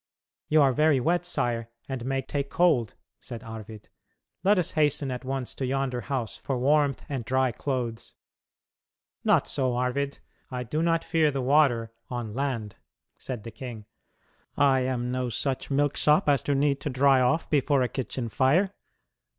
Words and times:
"You 0.49 0.63
are 0.63 0.73
very 0.73 0.99
wet, 0.99 1.27
sire, 1.27 1.69
and 1.87 2.03
may 2.05 2.23
take 2.23 2.49
cold," 2.49 2.95
said 3.19 3.43
Arvid; 3.43 3.87
"let 4.43 4.57
us 4.57 4.71
hasten 4.71 5.11
at 5.11 5.23
once 5.23 5.53
to 5.53 5.63
yonder 5.63 6.01
house 6.01 6.37
for 6.37 6.57
warmth 6.57 7.03
and 7.07 7.23
dry 7.23 7.51
clothes." 7.51 8.15
"Not 9.23 9.45
so, 9.45 9.75
Arvid; 9.75 10.17
I 10.49 10.63
do 10.63 10.81
not 10.81 11.03
fear 11.03 11.29
the 11.29 11.43
water 11.43 11.93
on 12.09 12.33
land," 12.33 12.77
said 13.15 13.43
the 13.43 13.51
king. 13.51 13.85
"I 14.57 14.79
am 14.79 15.11
no 15.11 15.29
such 15.29 15.69
milksop 15.69 16.27
as 16.27 16.41
to 16.45 16.55
need 16.55 16.79
to 16.81 16.89
dry 16.89 17.21
off 17.21 17.47
before 17.51 17.83
a 17.83 17.87
kitchen 17.87 18.27
fire. 18.27 18.73